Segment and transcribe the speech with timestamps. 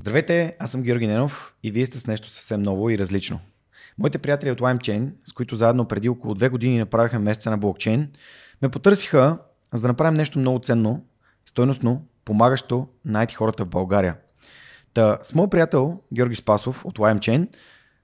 [0.00, 3.40] Здравейте, аз съм Георги Ненов и вие сте с нещо съвсем ново и различно.
[3.98, 8.08] Моите приятели от LimeChain, с които заедно преди около две години направихме месеца на блокчейн,
[8.62, 9.38] ме потърсиха
[9.72, 11.04] за да направим нещо много ценно,
[11.46, 14.16] стойностно, помагащо на IT хората в България.
[14.94, 17.48] Та, с моят приятел Георги Спасов от LimeChain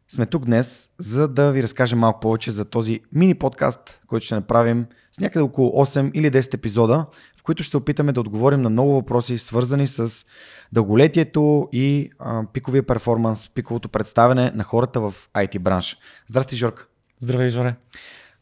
[0.08, 4.34] сме тук днес, за да ви разкажем малко повече за този мини подкаст, който ще
[4.34, 7.06] направим с някъде около 8 или 10 епизода,
[7.44, 10.26] които ще се опитаме да отговорим на много въпроси, свързани с
[10.72, 15.96] дълголетието и а, пиковия перформанс, пиковото представяне на хората в IT бранш.
[16.28, 16.86] Здрасти, Жорка.
[17.18, 17.74] Здравей, Жоре.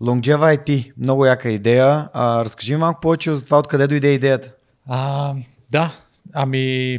[0.02, 2.08] Longeva IT, много яка идея.
[2.12, 4.54] А, разкажи ми малко повече за това, откъде дойде идеята.
[4.86, 5.34] А,
[5.70, 5.92] да,
[6.32, 6.98] ами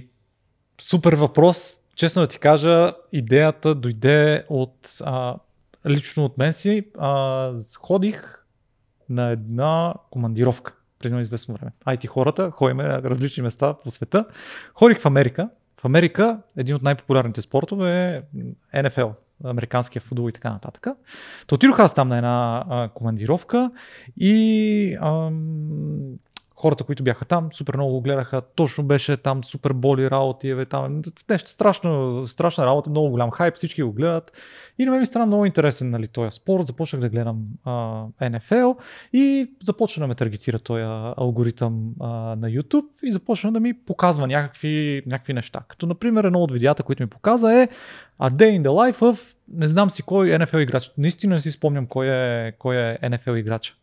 [0.81, 1.79] супер въпрос.
[1.95, 5.35] Честно да ти кажа, идеята дойде от а,
[5.85, 6.87] лично от мен си.
[6.99, 8.45] А, ходих
[9.09, 11.71] на една командировка преди известно време.
[11.85, 14.25] IT хората, ходим на различни места по света.
[14.73, 15.49] Ходих в Америка.
[15.81, 18.23] В Америка един от най-популярните спортове
[18.73, 19.07] е НФЛ,
[19.43, 20.87] американския футбол и така нататък.
[21.47, 23.71] То отидох аз там на една а, командировка
[24.17, 26.15] и ам,
[26.63, 28.41] хората, които бяха там, супер много го гледаха.
[28.55, 33.55] Точно беше там супер боли работи, бе, там нещо страшно, страшна работа, много голям хайп,
[33.55, 34.31] всички го гледат.
[34.79, 36.65] И на мен ми стана много интересен нали, този спорт.
[36.65, 37.71] Започнах да гледам а,
[38.21, 38.77] NFL
[39.13, 40.83] и започна да ме таргетира този
[41.17, 45.61] алгоритъм а, на YouTube и започна да ми показва някакви, някакви неща.
[45.67, 47.67] Като, например, едно от видеята, които ми показа е
[48.21, 50.91] A Day in the Life of не знам си кой NFL играч.
[50.97, 53.75] Наистина не си спомням кой е, кой е NFL играч.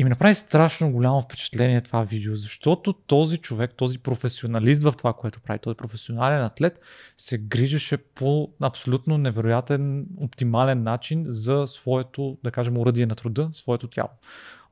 [0.00, 5.12] И ми направи страшно голямо впечатление това видео, защото този човек, този професионалист в това,
[5.12, 6.80] което прави, този професионален атлет,
[7.16, 13.88] се грижеше по абсолютно невероятен, оптимален начин за своето, да кажем, уръдие на труда, своето
[13.88, 14.10] тяло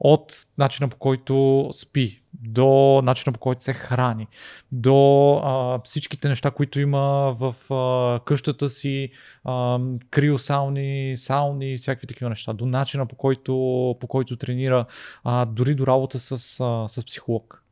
[0.00, 4.27] от начина по който спи, до начина по който се храни,
[4.72, 9.11] до а, всичките неща, които има в а, къщата си,
[9.44, 13.53] а, криосауни, сауни, всякакви такива неща, до начина по който,
[14.00, 14.87] по който тренира,
[15.25, 17.62] а, дори до работа с, а, с психолог.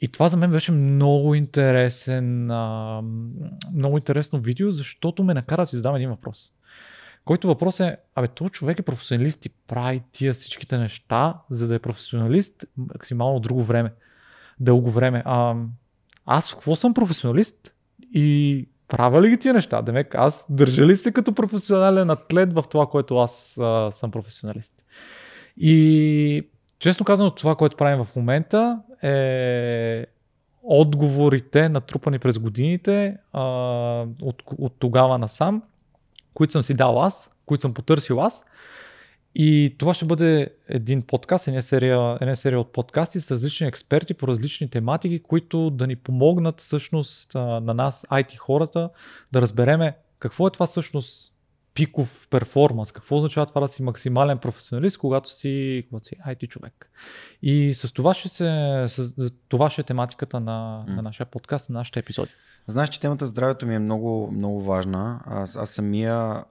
[0.00, 3.02] И това за мен беше много интересен, а,
[3.74, 6.52] много интересно видео, защото ме накара да си задам един въпрос.
[7.24, 11.74] Който въпрос е, абе, този човек е професионалист и прави тия всичките неща, за да
[11.74, 13.92] е професионалист максимално друго време,
[14.60, 15.22] дълго време.
[15.24, 15.54] А,
[16.26, 17.74] аз какво съм професионалист
[18.14, 19.82] и правя ли ги тия неща?
[19.82, 24.74] Демек, аз държа ли се като професионален атлет в това, което аз а, съм професионалист?
[25.56, 30.06] И честно казано, това, което правим в момента е
[30.62, 33.42] отговорите, натрупани през годините а,
[34.22, 35.62] от, от тогава насам
[36.34, 38.44] които съм си дал аз, които съм потърсил аз.
[39.34, 44.14] И това ще бъде един подкаст, една серия, една серия от подкасти с различни експерти
[44.14, 48.90] по различни тематики, които да ни помогнат всъщност на нас, IT хората,
[49.32, 51.31] да разбереме какво е това всъщност
[51.74, 56.90] пиков перформанс, какво означава това да си максимален професионалист, когато си, когато си IT човек.
[57.42, 59.12] И с това ще, се, с
[59.48, 60.94] това ще е тематиката на, mm.
[60.94, 62.30] на нашия подкаст, на нашите епизоди.
[62.66, 65.20] Знаеш, че темата здравето ми е много, много важна.
[65.26, 66.44] Аз, аз самия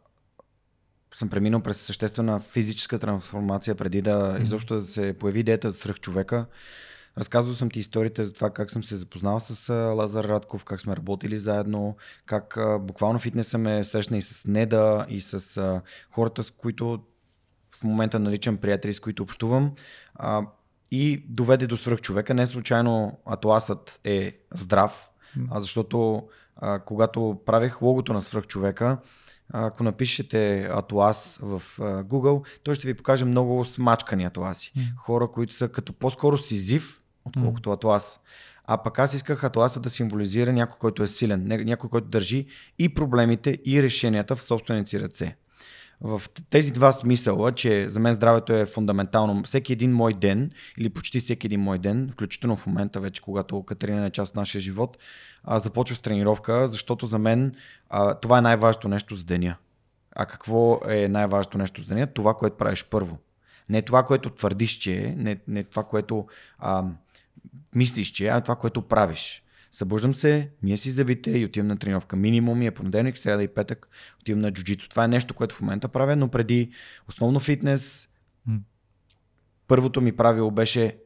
[1.13, 4.43] съм преминал през съществена физическа трансформация преди да mm-hmm.
[4.43, 6.45] изобщо да се появи идеята за свръх човека.
[7.17, 10.95] Разказвал съм ти историите за това как съм се запознал с Лазар Радков, как сме
[10.95, 11.95] работили заедно,
[12.25, 17.03] как буквално фитнеса ме срещна и с Неда, и с хората, с които
[17.81, 19.71] в момента наричам приятели, с които общувам.
[20.91, 22.33] И доведе до свръх човека.
[22.33, 25.09] Не случайно атласът е здрав,
[25.51, 28.97] а защото а, когато правех логото на свръхчовека,
[29.53, 34.73] ако напишете Атлас в а, Google, той ще ви покаже много смачкани Атласи.
[34.77, 34.95] Mm.
[34.97, 37.73] Хора, които са като по-скоро сизив, отколкото mm.
[37.73, 38.19] Атлас.
[38.65, 42.45] А пък аз исках Атласа да символизира някой, който е силен, някой, който държи
[42.79, 45.35] и проблемите, и решенията в собствените си ръце
[46.01, 49.43] в тези два смисъла, че за мен здравето е фундаментално.
[49.43, 53.63] Всеки един мой ден, или почти всеки един мой ден, включително в момента вече, когато
[53.63, 54.97] Катерина е част от нашия живот,
[55.47, 57.55] започва с тренировка, защото за мен
[58.21, 59.55] това е най-важното нещо за деня.
[60.15, 62.07] А какво е най-важното нещо за деня?
[62.07, 63.17] Това, което правиш първо.
[63.69, 66.25] Не това, което твърдиш, че е, не, не това, което
[66.59, 66.83] а,
[67.75, 69.43] мислиш, че а това, което правиш.
[69.71, 72.15] Събуждам се, мия си зъбите и отивам на тренировка.
[72.15, 73.89] Минимум е понеделник, среда и петък
[74.21, 74.89] отивам на джуджито.
[74.89, 76.71] Това е нещо, което в момента правя, но преди
[77.07, 78.09] основно фитнес,
[79.67, 80.97] първото ми правило беше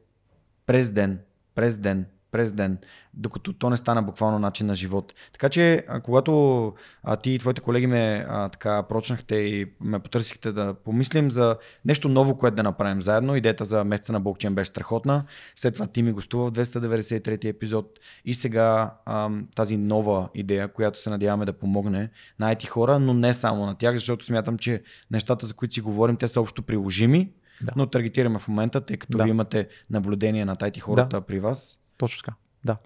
[0.65, 1.19] през ден,
[1.55, 2.05] през ден,
[2.35, 2.77] през ден,
[3.13, 5.13] докато то не стана буквално начин на живот.
[5.31, 6.73] Така че, когато
[7.03, 11.57] а, ти и твоите колеги ме а, така прочнахте и ме потърсихте да помислим за
[11.85, 15.23] нещо ново, което да направим заедно, идеята за месеца на блокчейн беше страхотна.
[15.55, 21.01] След това ти ми гостува в 293 епизод и сега а, тази нова идея, която
[21.01, 22.09] се надяваме да помогне
[22.39, 25.81] на IT хора, но не само на тях, защото смятам, че нещата, за които си
[25.81, 27.73] говорим, те са общо приложими да.
[27.75, 29.23] но таргетираме в момента, тъй като да.
[29.23, 31.21] ви имате наблюдение на тайти хората да.
[31.21, 31.79] при вас.
[31.97, 32.35] Точно така.
[32.65, 32.77] Да.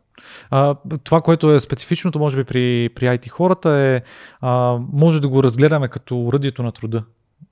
[0.49, 4.01] А, това, което е специфичното, може би, при, при IT хората е,
[4.41, 7.03] а, може да го разгледаме като уръдието на труда.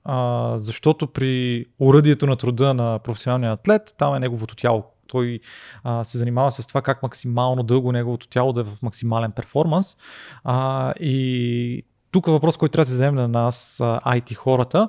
[0.04, 4.84] А, защото при уръдието на труда на професионалния атлет, там е неговото тяло.
[5.06, 5.40] Той
[5.84, 9.96] а, се занимава с това как максимално дълго неговото тяло да е в максимален перформанс.
[10.44, 14.88] А, и тук е въпрос, който трябва да се зададем на нас, IT хората,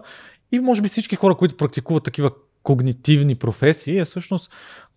[0.51, 2.31] и може би всички хора, които практикуват такива
[2.63, 4.51] когнитивни професии, е всъщност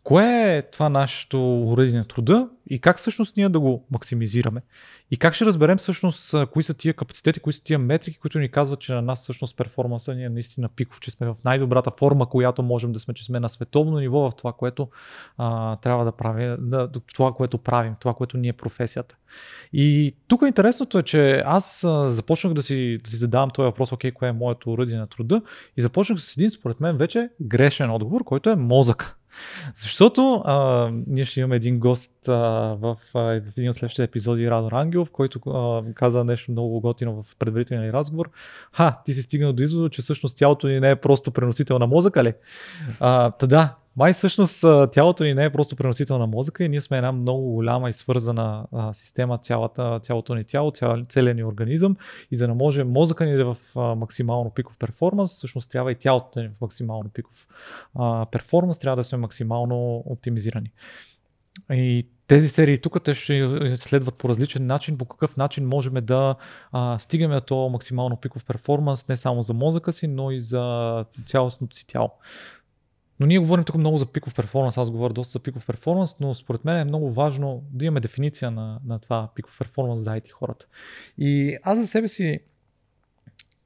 [0.05, 4.63] кое е това нашето уръдие на труда и как всъщност ние да го максимизираме.
[5.11, 8.49] И как ще разберем всъщност кои са тия капацитети, кои са тия метрики, които ни
[8.49, 12.29] казват, че на нас всъщност перформанса ни е наистина пиков, че сме в най-добрата форма,
[12.29, 14.89] която можем да сме, че сме на световно ниво в това, което
[15.39, 19.17] а, трябва да правим, да, това, което правим, това, което ни е професията.
[19.73, 23.93] И тук интересното е, че аз а, започнах да си, да си задавам този въпрос,
[23.93, 25.43] окей, кое е моето уръдие на труда
[25.77, 29.17] и започнах с един, според мен, вече грешен отговор, който е мозък.
[29.75, 32.33] Защото а, ние ще имаме един гост а,
[32.81, 37.23] в, а, в един от следващите епизоди, Радо Рангелов, който а, каза нещо много готино
[37.23, 38.31] в предварителния разговор.
[38.73, 41.87] Ха, ти си стигнал до извода, че всъщност тялото ни не е просто преносител на
[41.87, 42.35] мозъка ли?
[43.01, 46.81] А, та да, май всъщност тялото ни не е просто преносител на мозъка и ние
[46.81, 51.45] сме една много голяма и свързана а, система, цялата, цялото ни тяло, цял, целият ни
[51.45, 51.97] организъм
[52.31, 55.93] и за да може мозъка ни да е в а, максимално пиков перформанс, всъщност трябва
[55.93, 57.47] и тялото ни в максимално пиков
[57.95, 60.71] а, перформанс, трябва да сме максимално оптимизирани.
[61.71, 66.35] И тези серии тук те ще следват по различен начин, по какъв начин можем да
[66.73, 71.77] а, стигнем до максимално пиков перформанс, не само за мозъка си, но и за цялостното
[71.77, 72.11] си тяло.
[73.21, 76.35] Но ние говорим тук много за пиков перформанс, аз говоря доста за пиков перформанс, но
[76.35, 80.31] според мен е много важно да имаме дефиниция на, на това пиков перформанс за IT
[80.31, 80.67] хората.
[81.19, 82.41] И аз за себе си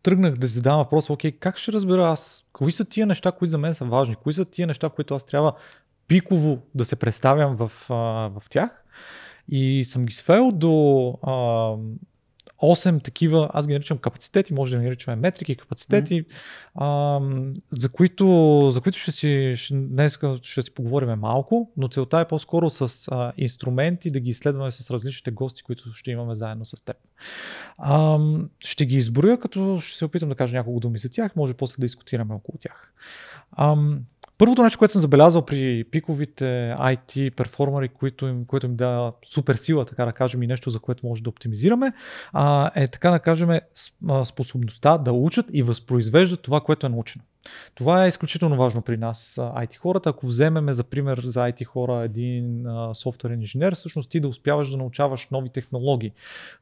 [0.03, 3.59] тръгнах да задавам въпрос, окей, как ще разбера аз, кои са тия неща, които за
[3.59, 5.53] мен са важни, кои са тия неща, които аз трябва
[6.09, 8.85] пиково да се представям в, в тях.
[9.49, 10.75] И съм ги свел до
[12.63, 16.33] 8 такива, аз ги наричам капацитети, може да ги наричаме метрики, капацитети, mm-hmm.
[16.75, 22.21] а, за, които, за които ще си, ще, днес ще си поговорим малко, но целта
[22.21, 26.65] е по-скоро с а, инструменти да ги изследваме с различните гости, които ще имаме заедно
[26.65, 26.97] с теб.
[27.79, 28.19] А,
[28.61, 31.81] ще ги изброя, като ще се опитам да кажа няколко думи за тях, може после
[31.81, 32.93] да дискутираме около тях.
[33.53, 33.77] А,
[34.39, 39.55] Първото нещо, което съм забелязал при пиковите IT перформери, които им, които им дава супер
[39.55, 41.93] сила, така да кажем, и нещо, за което може да оптимизираме,
[42.33, 43.51] а, е така да кажем
[44.25, 47.25] способността да учат и възпроизвеждат това, което е научено.
[47.75, 50.11] Това е изключително важно при нас, IT хората.
[50.11, 54.77] Ако вземеме за пример за IT хора един софтуерен инженер, всъщност ти да успяваш да
[54.77, 56.13] научаваш нови технологии,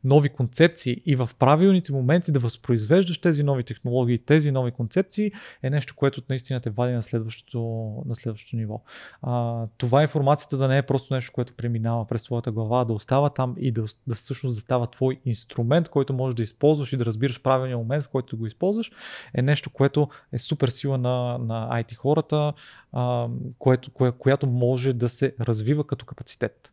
[0.04, 5.32] нови концепции и в правилните моменти да възпроизвеждаш тези нови технологии, тези нови концепции
[5.62, 7.58] е нещо, което наистина те вади на следващото,
[8.06, 8.82] на следващото ниво.
[9.22, 13.30] А, това информацията да не е просто нещо, което преминава през твоята глава, да остава
[13.30, 17.04] там и да, да всъщност да става твой инструмент, който можеш да използваш и да
[17.04, 18.92] разбираш правилния момент, в който го използваш,
[19.34, 22.52] е нещо, което е супер сила на, на IT хората,
[22.92, 23.28] а,
[23.58, 26.72] което, кое, която може да се развива като капацитет.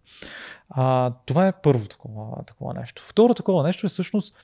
[0.69, 3.03] А, това е първо такова, такова нещо.
[3.05, 4.35] Второ такова нещо е всъщност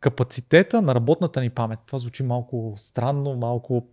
[0.00, 1.78] капацитета на работната ни памет.
[1.86, 3.86] Това звучи малко странно, малко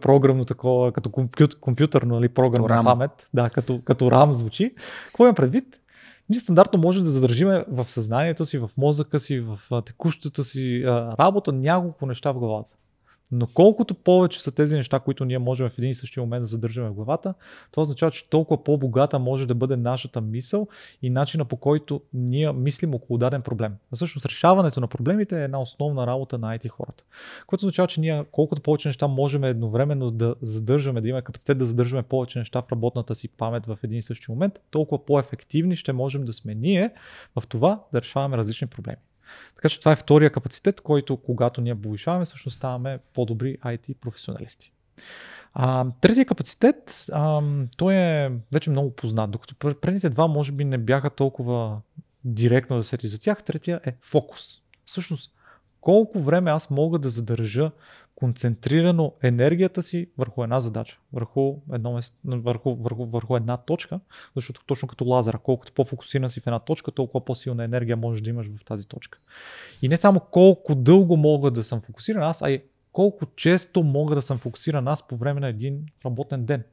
[0.00, 3.28] програмно такова, като компют, компютърно или програмна памет.
[3.34, 4.74] Да, като, като RAM звучи.
[5.06, 5.80] Какво има предвид?
[6.28, 10.82] Ние стандартно може да задържиме в съзнанието си, в мозъка си, в текущата си
[11.18, 12.74] работа няколко неща в главата.
[13.36, 16.46] Но колкото повече са тези неща, които ние можем в един и същия момент да
[16.46, 17.34] задържаме в главата,
[17.70, 20.68] това означава, че толкова по-богата може да бъде нашата мисъл
[21.02, 23.74] и начина по който ние мислим около даден проблем.
[23.92, 27.04] А всъщност решаването на проблемите е една основна работа на IT хората.
[27.46, 31.66] Което означава, че ние колкото повече неща можем едновременно да задържаме, да имаме капацитет да
[31.66, 35.92] задържаме повече неща в работната си памет в един и същи момент, толкова по-ефективни ще
[35.92, 36.90] можем да сме ние
[37.36, 38.98] в това да решаваме различни проблеми.
[39.56, 44.72] Така че това е втория капацитет, който когато ние повишаваме, всъщност ставаме по-добри IT професионалисти.
[45.54, 47.42] А, третия капацитет, а,
[47.76, 51.80] той е вече много познат, докато предните два може би не бяха толкова
[52.24, 53.42] директно да сети за тях.
[53.42, 54.62] Третия е фокус.
[54.86, 55.30] Всъщност,
[55.80, 57.70] колко време аз мога да задържа
[58.24, 64.00] концентрирано енергията си върху една задача, върху, едно, върху, върху, върху една точка,
[64.36, 68.30] защото точно като лазера, колкото по-фокусиран си в една точка, толкова по-силна енергия можеш да
[68.30, 69.18] имаш в тази точка.
[69.82, 72.62] И не само колко дълго мога да съм фокусиран аз, а и
[72.92, 76.64] колко често мога да съм фокусиран аз по време на един работен ден.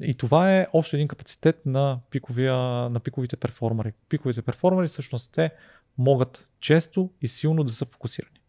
[0.00, 2.54] и това е още един капацитет на, пиковия,
[2.90, 3.92] на пиковите перформери.
[4.08, 5.50] Пиковите перформери всъщност те
[5.98, 8.40] могат често и силно да са фокусирани.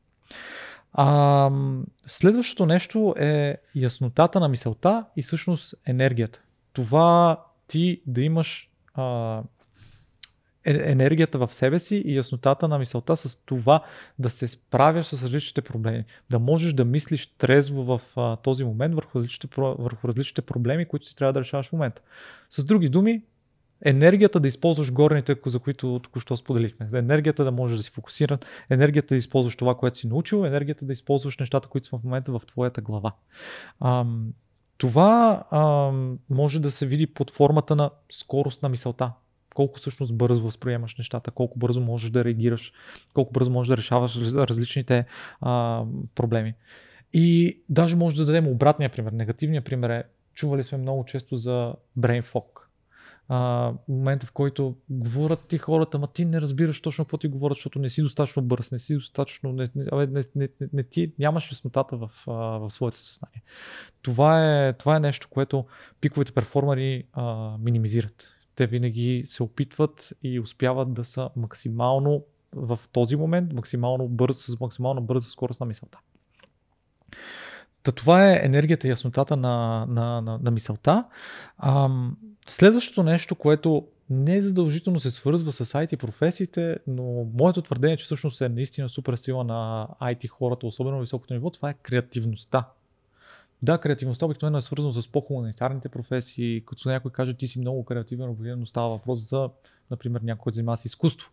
[0.98, 1.52] А,
[2.08, 6.42] следващото нещо е яснотата на мисълта и всъщност енергията.
[6.74, 9.42] Това ти да имаш а,
[10.66, 13.84] е, енергията в себе си и яснотата на мисълта с това
[14.20, 16.06] да се справяш с различните проблеми.
[16.30, 21.06] Да можеш да мислиш трезво в а, този момент върху различните, върху различните проблеми, които
[21.06, 22.02] ти трябва да решаваш в момента.
[22.50, 23.22] С други думи,
[23.86, 26.88] енергията да използваш горните, за които току-що споделихме.
[26.94, 28.40] Енергията да можеш да си фокусиран,
[28.70, 32.32] енергията да използваш това, което си научил, енергията да използваш нещата, които са в момента
[32.32, 33.12] в твоята глава.
[33.82, 34.34] Ам,
[34.78, 39.12] това ам, може да се види под формата на скорост на мисълта.
[39.56, 42.74] Колко всъщност бързо възприемаш нещата, колко бързо можеш да реагираш,
[43.14, 45.06] колко бързо можеш да решаваш различните
[45.42, 45.84] а,
[46.16, 46.54] проблеми.
[47.14, 49.12] И даже може да дадем обратния пример.
[49.12, 52.65] Негативният пример е, чували сме много често за brain fog
[53.30, 57.56] а, момента, в който говорят ти хората, ма ти не разбираш точно какво ти говорят,
[57.56, 61.52] защото не си достатъчно бърз, не си достатъчно, не, не, не, не, не, ти нямаш
[61.52, 63.44] яснотата в, в своето съзнание.
[64.02, 65.66] Това е, това е нещо, което
[66.02, 68.28] пиковите перформери а, минимизират.
[68.56, 74.60] Те винаги се опитват и успяват да са максимално в този момент, максимално бърз, с
[74.60, 76.00] максимално бърза скорост на мисълта.
[77.86, 81.04] Та това е енергията и яснотата на, на, на, на мисълта.
[81.58, 87.98] Ам, следващото нещо, което не е задължително се свързва с IT професиите, но моето твърдение,
[87.98, 91.74] че всъщност е наистина супер сила на IT хората, особено на високото ниво, това е
[91.74, 92.68] креативността.
[93.62, 98.36] Да, креативността обикновено е свързана с по-хуманитарните професии, като някой каже, ти си много креативен,
[98.40, 99.50] но става въпрос за,
[99.92, 101.32] например, някой, който занимава с изкуство.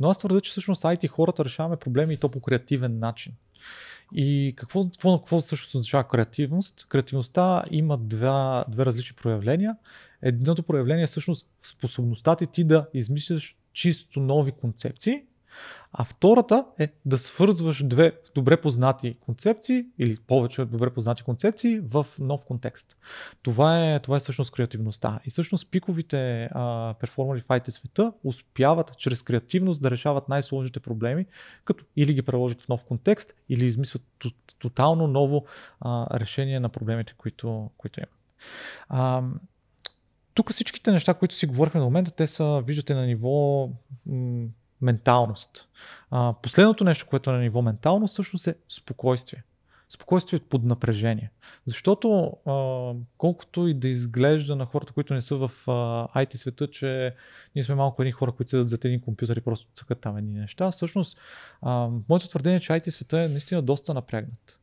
[0.00, 3.32] Но аз твърда, че всъщност IT хората решаваме проблеми и то по креативен начин.
[4.14, 6.86] И какво, какво, какво също означава креативност?
[6.88, 9.76] Креативността има два, две различни проявления.
[10.22, 15.22] Едното проявление е всъщност способността ти, ти да измисляш чисто нови концепции
[15.92, 22.06] а втората е да свързваш две добре познати концепции или повече добре познати концепции в
[22.18, 22.96] нов контекст.
[23.42, 25.20] Това е, това е всъщност креативността.
[25.24, 31.26] И всъщност пиковите а, перформери в IT света успяват чрез креативност да решават най-сложните проблеми,
[31.64, 34.02] като или ги преложат в нов контекст, или измислят
[34.58, 35.46] тотално ново
[35.80, 38.10] а, решение на проблемите, които, които имат.
[38.88, 39.22] А,
[40.34, 43.68] тук всичките неща, които си говорихме на момента, те са, виждате, на ниво
[44.06, 44.46] м-
[44.82, 45.68] менталност.
[46.10, 49.42] А, последното нещо, което е на ниво менталност, всъщност е спокойствие.
[49.90, 51.30] Спокойствие под напрежение.
[51.66, 52.54] Защото а,
[53.18, 55.72] колкото и да изглежда на хората, които не са в а,
[56.24, 57.14] IT света, че
[57.54, 60.34] ние сме малко едни хора, които седат зад един компютър и просто цъкат там едни
[60.34, 61.18] неща, всъщност
[61.62, 64.58] а, моето твърдение е, че IT света е наистина доста напрегнат.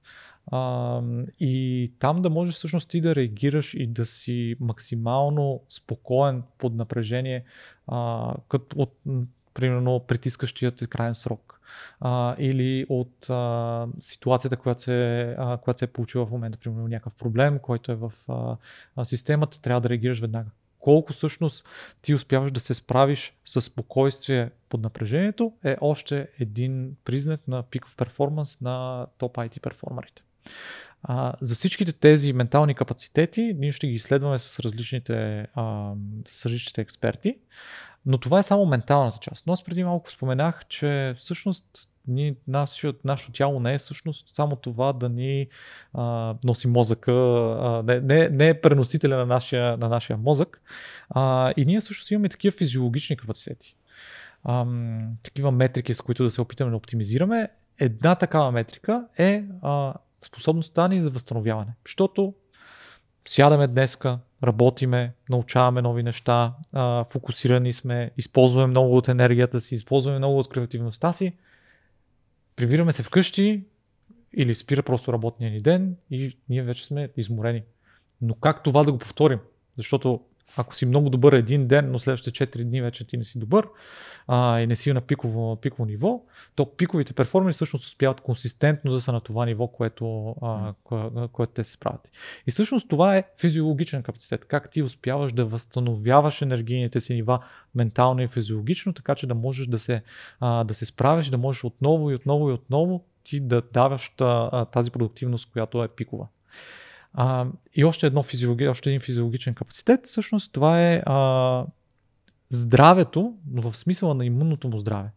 [0.52, 6.76] Uh, и там да можеш всъщност ти да реагираш и да си максимално спокоен под
[6.76, 7.44] напрежение,
[7.88, 8.94] uh, като от
[9.54, 11.60] примерно притискащият крайен срок
[12.00, 16.88] а, или от а, ситуацията, която се, а, която се е получила в момента, примерно
[16.88, 18.14] някакъв проблем, който е в
[18.98, 20.50] а, системата, трябва да реагираш веднага.
[20.80, 21.68] Колко всъщност
[22.02, 27.96] ти успяваш да се справиш с спокойствие под напрежението е още един признак на пиков
[27.96, 30.24] перформанс на топ IT перформерите.
[31.04, 35.94] А, за всичките тези ментални капацитети ние ще ги изследваме с различните, а,
[36.28, 37.38] с различните експерти.
[38.10, 39.48] Но това е само менталната част.
[39.48, 44.56] Но аз преди малко споменах, че всъщност ни, нашето, нашето тяло не е всъщност само
[44.56, 45.48] това да ни
[45.94, 50.62] а, носи мозъка, а, не, не, не е преносителя на нашия, на нашия мозък.
[51.10, 53.76] А, и ние всъщност имаме такива физиологични капацитети.
[54.44, 54.66] А,
[55.24, 57.50] такива метрики, с които да се опитаме да оптимизираме.
[57.80, 59.94] Една такава метрика е а,
[60.26, 61.72] способността ни за възстановяване.
[61.86, 62.34] Защото
[63.28, 70.18] сядаме днеска, работиме, научаваме нови неща, а, фокусирани сме, използваме много от енергията си, използваме
[70.18, 71.34] много от креативността си,
[72.56, 73.64] прибираме се вкъщи
[74.34, 77.64] или спира просто работния ни ден и ние вече сме изморени.
[78.22, 79.40] Но как това да го повторим?
[79.78, 80.22] Защото
[80.58, 83.68] ако си много добър един ден, но следващите 4 дни вече ти не си добър
[84.28, 86.22] а, и не си на пиково, пиково ниво,
[86.56, 91.54] то пиковите перформери всъщност успяват консистентно да са на това ниво, което, а, кое, което
[91.54, 92.12] те се справят.
[92.48, 94.46] И всъщност това е физиологичен капацитет.
[94.46, 97.44] Как ти успяваш да възстановяваш енергийните си нива
[97.76, 100.02] ментално и физиологично, така че да можеш да се,
[100.40, 104.12] а, да се справиш, да можеш отново и отново и отново ти да даваш
[104.72, 106.28] тази продуктивност, която е пикова.
[107.14, 111.66] А, и още, едно физиологи, още един физиологичен капацитет, всъщност това е а,
[112.50, 115.10] здравето, но в смисъла на имунното му здраве.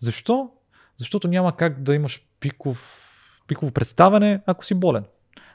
[0.00, 0.50] Защо?
[0.98, 5.04] Защото няма как да имаш пиков, пиково представяне, ако си болен,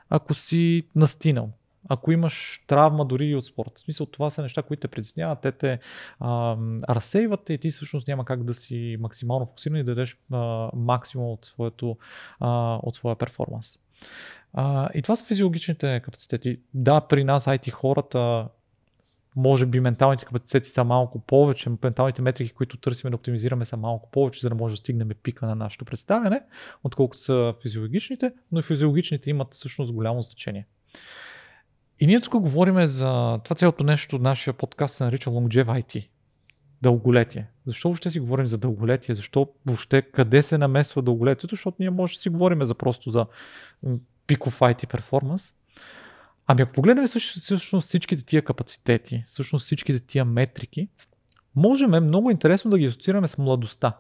[0.10, 1.50] ако си настинал,
[1.90, 3.72] ако имаш травма дори и от спорта.
[3.76, 5.80] В смисъл, това са неща, които те притесняват, те те
[6.20, 6.58] а,
[6.90, 11.32] разсейват и ти всъщност няма как да си максимално фокусиран и да дадеш а, максимум
[11.32, 11.98] от, своето,
[12.40, 13.85] а, от своя перформанс.
[14.54, 16.60] А, и това са физиологичните капацитети.
[16.74, 18.48] Да, при нас IT хората
[19.36, 24.12] може би менталните капацитети са малко повече, менталните метрики, които търсим да оптимизираме са малко
[24.12, 26.42] повече, за да може да стигнем пика на нашето представяне,
[26.84, 30.66] отколкото са физиологичните, но физиологичните имат всъщност голямо значение.
[32.00, 36.08] И ние тук говорим за това цялото нещо, нашия подкаст се нарича Longevity IT.
[36.86, 37.48] Дълголетие.
[37.66, 39.16] Защо въобще си говорим за дълголетие?
[39.16, 41.56] Защо въобще къде се намества дълголетието?
[41.56, 43.26] Защото ние може да си говорим за просто за
[44.28, 45.54] пиков IT перформанс.
[46.48, 50.88] Ами ако погледнем всъщност всичките тия капацитети, всъщност всичките тия метрики,
[51.56, 53.98] можем много интересно да ги асоциираме с младостта.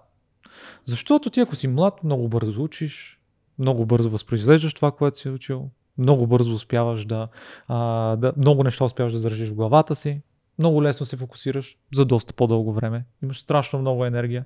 [0.83, 3.19] Защото ти ако си млад, много бързо учиш,
[3.59, 7.27] много бързо възпроизвеждаш това, което си учил, много бързо успяваш да,
[7.67, 10.21] а, да, много неща успяваш да държиш в главата си,
[10.59, 14.45] много лесно се фокусираш за доста по-дълго време, имаш страшно много енергия.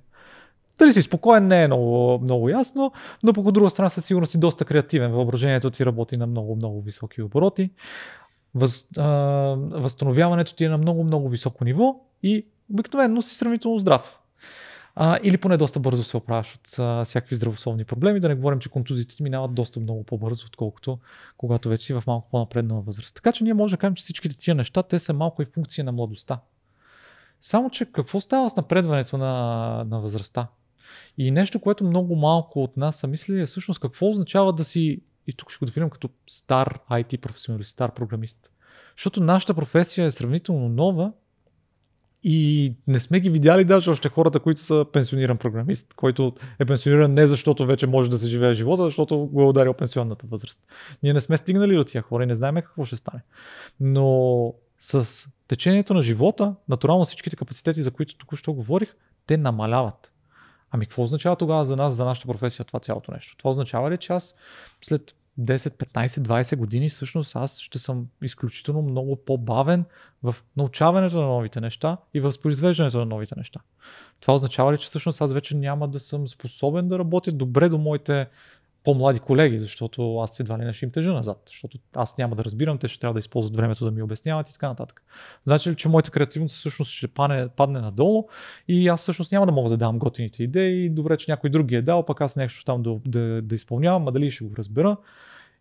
[0.80, 2.92] Дали си спокоен не е много, много ясно,
[3.24, 5.12] но по друга страна със сигурност си доста креативен.
[5.12, 7.70] Въображението ти работи на много, много високи обороти.
[8.56, 9.06] Въз, а,
[9.72, 14.19] възстановяването ти е на много, много високо ниво и обикновено си сравнително здрав.
[14.96, 18.20] А, или поне доста бързо се оправяш от а, всякакви здравословни проблеми.
[18.20, 21.00] Да не говорим, че контузиите ти минават доста много по-бързо, отколкото
[21.38, 23.16] когато вече си в малко по-напреднала възраст.
[23.16, 25.84] Така че ние можем да кажем, че всичките тия неща, те са малко и функция
[25.84, 26.40] на младостта.
[27.42, 30.48] Само, че какво става с напредването на, на възрастта?
[31.18, 35.02] И нещо, което много малко от нас са мислили е всъщност какво означава да си,
[35.28, 38.52] и тук ще го дефинирам като стар IT професионалист, стар програмист.
[38.98, 41.12] Защото нашата професия е сравнително нова
[42.24, 47.14] и не сме ги видяли даже още хората, които са пенсиониран програмист, който е пенсиониран
[47.14, 50.60] не защото вече може да се живее живота, защото го е ударил пенсионната възраст.
[51.04, 53.22] Ние не сме стигнали до тия хора и не знаем какво ще стане.
[53.80, 58.96] Но с течението на живота, натурално всичките капацитети, за които току-що говорих,
[59.28, 60.12] те намаляват.
[60.72, 63.38] Ами какво означава тогава за нас, за нашата професия това цялото нещо?
[63.38, 64.36] Това означава ли, че аз
[64.82, 69.86] след 10, 15, 20 години всъщност аз ще съм изключително много по-бавен
[70.24, 73.60] в научаването на новите неща и възпроизвеждането на новите неща.
[74.20, 77.78] Това означава ли, че всъщност аз вече няма да съм способен да работя добре до
[77.78, 78.28] моите
[78.84, 82.44] по-млади колеги, защото аз едва ли не ще им тежа назад, защото аз няма да
[82.44, 85.04] разбирам, те ще трябва да използват времето да ми обясняват и така нататък.
[85.44, 88.28] Значи ли, че моята креативност всъщност ще падне, падне надолу
[88.68, 91.76] и аз всъщност няма да мога да дам готините идеи, добре, че някой друг ги
[91.76, 94.98] е дал, пък аз нещо там да, да, да изпълнявам, а дали ще го разбера.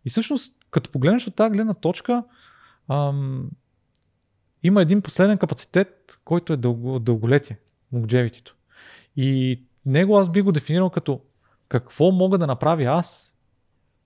[0.09, 2.25] И всъщност, като погледнеш от тази гледна точка,
[2.89, 3.51] ам,
[4.63, 7.59] има един последен капацитет, който е дълго, дълголетие,
[7.95, 8.51] longevity
[9.17, 11.21] И него аз би го дефинирал като
[11.69, 13.35] какво мога да направя аз,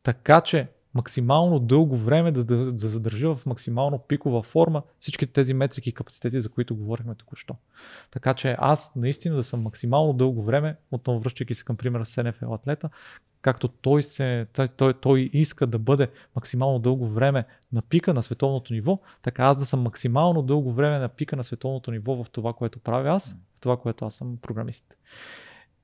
[0.02, 5.54] така че максимално дълго време да, да, да задържа в максимално пикова форма всички тези
[5.54, 7.56] метрики и капацитети, за които говорихме току-що.
[8.10, 12.22] Така че аз наистина да съм максимално дълго време, отново връщайки се към примера с
[12.22, 12.90] НФЛ атлета,
[13.42, 18.22] както той, се, той, той, той иска да бъде максимално дълго време на пика на
[18.22, 22.30] световното ниво, така аз да съм максимално дълго време на пика на световното ниво в
[22.30, 24.96] това, което правя аз, в това, което аз съм програмист.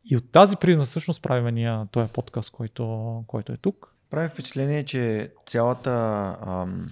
[0.04, 3.94] И от тази причина всъщност правим ние този подкаст, който, който е тук.
[4.10, 5.90] Прави впечатление, че цялата,
[6.46, 6.86] ам,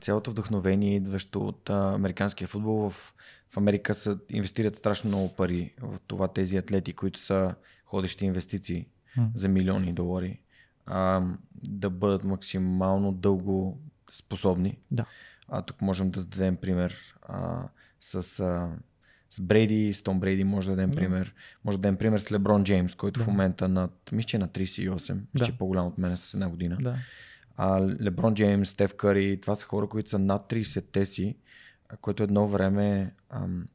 [0.00, 3.14] цялото вдъхновение, идващо от а, американския футбол в,
[3.50, 8.86] в Америка са, инвестират страшно много пари в това тези атлети, които са ходещи инвестиции
[9.18, 9.30] mm.
[9.34, 10.40] за милиони долари,
[10.86, 11.22] а,
[11.68, 13.78] да бъдат максимално дълго
[14.12, 14.78] способни.
[14.90, 15.04] Да.
[15.48, 17.68] А тук можем да дадем пример а,
[18.00, 18.70] с а,
[19.30, 20.96] с Брейди, с Том Брейди може да дадем да.
[20.96, 21.34] пример.
[21.64, 23.24] Може да дадем пример с Леброн Джеймс, който да.
[23.24, 25.44] в момента над, мисля, че е на 38, да.
[25.44, 26.76] че е по-голям от мен с една година.
[26.80, 26.96] Да.
[27.56, 31.36] А, Леброн Джеймс, Стеф Къри, това са хора, които са над 30-те си,
[32.00, 33.68] което едно време ам,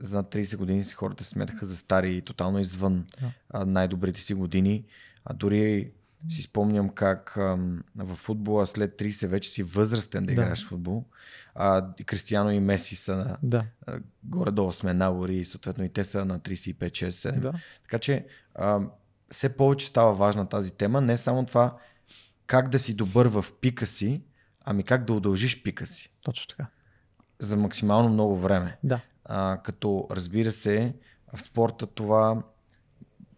[0.00, 3.32] за над 30 години си хората се смятаха за стари и тотално извън да.
[3.50, 4.84] а, най-добрите си години.
[5.24, 5.90] А дори
[6.28, 10.32] си спомням как ам, в футбола след 30 вече си възрастен да, да.
[10.32, 11.04] играеш в футбол.
[11.54, 13.64] А, и Кристиано и Меси са на, да.
[13.86, 17.38] а, горе-долу сме набори и съответно и те са на 35, 6, 7.
[17.38, 17.52] Да.
[17.82, 18.80] Така че а,
[19.30, 21.00] все повече става важна тази тема.
[21.00, 21.76] Не само това
[22.46, 24.22] как да си добър в пика си,
[24.64, 26.12] ами как да удължиш пика си.
[26.22, 26.66] Точно така.
[27.38, 28.78] За максимално много време.
[28.84, 29.00] Да.
[29.32, 30.94] А, като разбира се,
[31.34, 32.42] в спорта това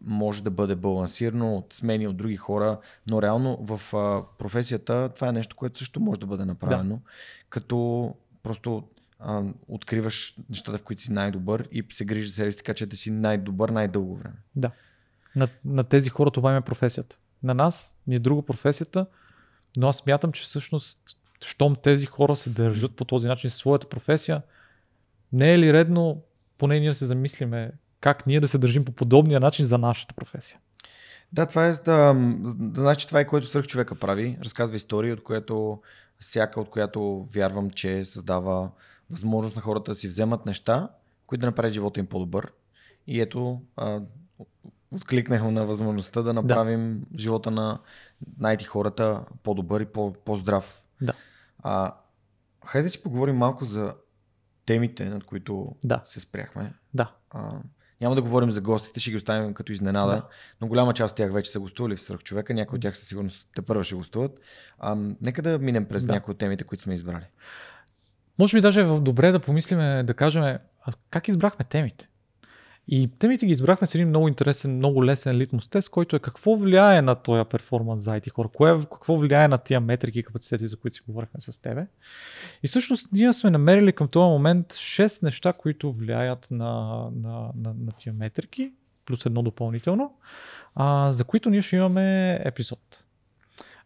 [0.01, 2.79] може да бъде балансирано от смени от други хора,
[3.11, 7.01] но реално в а, професията това е нещо, което също може да бъде направено, да.
[7.49, 8.89] като просто
[9.21, 12.87] а, откриваш нещата, в които си най-добър и се грижиш за себе си така, че
[12.87, 14.37] да си най-добър най-дълго време.
[14.57, 14.71] Да.
[15.37, 17.17] На, на тези хора това им е професията.
[17.43, 19.07] На нас ни е друга професията,
[19.77, 20.99] но аз смятам, че всъщност,
[21.45, 24.43] щом тези хора се държат по този начин своята професия,
[25.33, 26.23] не е ли редно
[26.59, 30.15] поне ние да се замислиме как ние да се държим по подобния начин за нашата
[30.15, 30.59] професия.
[31.33, 32.15] Да, това е да,
[32.45, 34.39] да знаеш, че това е което свърх човека прави.
[34.45, 35.81] Разказва истории, от което
[36.19, 38.71] всяка от която вярвам, че създава
[39.11, 40.89] възможност на хората да си вземат неща,
[41.27, 42.53] които да направят живота им по-добър.
[43.07, 44.01] И ето, а,
[44.91, 47.19] откликнахме на възможността да направим да.
[47.19, 47.79] живота на
[48.39, 50.83] най-ти хората по-добър и по- по-здрав.
[51.01, 51.13] Да.
[51.63, 51.95] А,
[52.67, 53.95] хайде да си поговорим малко за
[54.73, 56.03] темите, над които да.
[56.05, 56.73] се спряхме.
[56.95, 57.13] Да.
[57.31, 57.53] А,
[58.01, 60.29] няма да говорим за гостите, ще ги оставим като изненада, да.
[60.61, 63.09] но голяма част от тях вече са гостували в Сръх човека, някои от тях със
[63.09, 64.41] сигурност те първо ще гостуват.
[64.79, 66.13] А, нека да минем през да.
[66.13, 67.25] някои от темите, които сме избрали.
[68.39, 70.59] Може би даже е добре да помислиме, да кажем,
[71.11, 72.09] как избрахме темите.
[72.89, 76.57] И темите ги избрахме с един много интересен, много лесен литмус тест, който е какво
[76.57, 80.67] влияе на този перформанс за IT хора, кое, какво влияе на тия метрики и капацитети,
[80.67, 81.87] за които си говорихме с тебе.
[82.63, 87.75] И всъщност ние сме намерили към този момент 6 неща, които влияят на, на, на,
[87.81, 88.73] на тия метрики,
[89.07, 90.15] плюс едно допълнително,
[90.75, 93.05] а, за които ние ще имаме епизод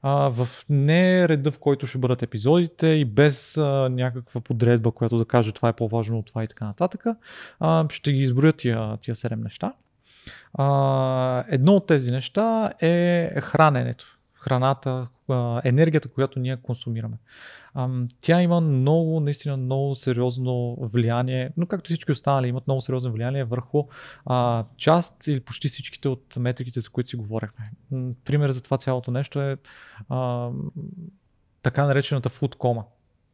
[0.07, 5.19] а, в не реда, в който ще бъдат епизодите и без а, някаква подредба, която
[5.19, 7.05] да каже това е по-важно от това и така нататък,
[7.61, 9.73] а, ще ги изброя тия, тия 7 неща.
[10.55, 14.17] А, едно от тези неща е храненето
[14.47, 15.07] храната,
[15.65, 17.17] енергията, която ние консумираме.
[18.21, 23.45] Тя има много, наистина много сериозно влияние, но както всички останали имат много сериозно влияние
[23.45, 23.85] върху
[24.77, 27.71] част или почти всичките от метриките, за които си говорихме.
[28.25, 29.57] Пример за това цялото нещо е
[31.63, 32.83] така наречената food coma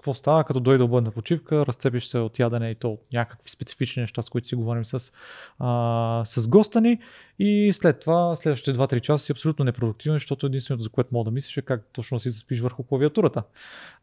[0.03, 4.01] какво става, като дойде объдна почивка, разцепиш се от ядене и то от някакви специфични
[4.01, 5.13] неща, с които си говорим с,
[5.59, 6.99] а, с госта ни
[7.39, 11.31] и след това, следващите 2-3 часа си абсолютно непродуктивен, защото единственото, за което мога да
[11.31, 13.43] мислиш е как точно си заспиш върху клавиатурата.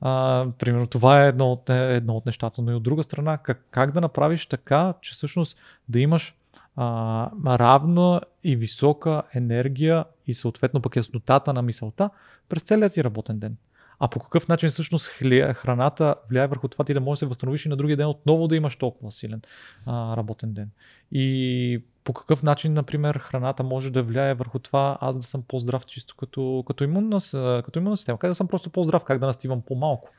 [0.02, 3.66] А, примерно това е едно от, едно от нещата, но и от друга страна, как,
[3.72, 5.58] как да направиш така, че всъщност
[5.90, 6.36] да имаш
[6.76, 12.10] а, равна и висока енергия и съответно пък яснотата на мисълта
[12.50, 13.58] през целият ти работен ден
[14.00, 17.66] а по какъв начин всъщност храната влияе върху това ти да можеш да се възстановиш
[17.66, 19.42] и на другия ден отново да имаш толкова силен
[19.86, 20.70] а, работен ден.
[21.12, 25.86] И по какъв начин, например, храната може да влияе върху това аз да съм по-здрав
[25.86, 27.18] чисто като, като, имунна,
[27.66, 30.10] като имунна система, как да съм просто по-здрав, как да настивам по-малко.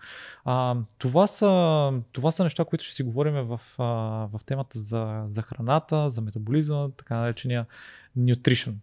[0.44, 3.60] А, това, са, това са неща, които ще си говорим в,
[4.32, 7.66] в темата за, за храната, за метаболизма, така наречения
[8.18, 8.74] nutrition.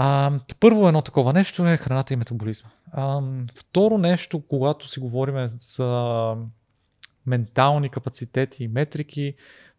[0.00, 2.70] А, първо едно такова нещо е храната и метаболизма.
[2.92, 3.22] А,
[3.54, 6.34] второ нещо, когато си говорим за
[7.26, 9.34] ментални капацитети и метрики,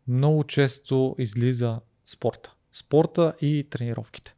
[0.07, 4.35] много често излиза спорта спорта и тренировките.